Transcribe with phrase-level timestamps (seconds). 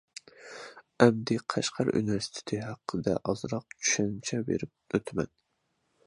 [1.03, 5.31] ئەمدى قەشقەر ئۇنىۋېرسىتېتى ھەققىدە ئازراق چۈشەنچە بېرىپ ئۆتىمەن.